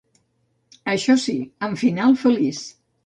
[0.95, 1.35] Això si,
[1.67, 2.63] amb final feliç.